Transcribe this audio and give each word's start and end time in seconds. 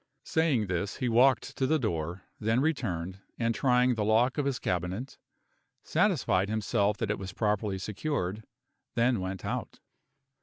Saying 0.23 0.65
this, 0.65 0.95
he 0.97 1.07
walked 1.07 1.55
to 1.57 1.67
the 1.67 1.77
door; 1.77 2.23
then 2.39 2.59
returned, 2.59 3.19
and 3.37 3.53
trying 3.53 3.93
the 3.93 4.03
lock 4.03 4.39
of 4.39 4.45
his 4.47 4.57
cabinet, 4.57 5.19
satisfied 5.83 6.49
himself 6.49 6.97
that 6.97 7.11
it 7.11 7.19
was 7.19 7.33
properly 7.33 7.77
secured; 7.77 8.43
then 8.95 9.19
went 9.21 9.45
out. 9.45 9.79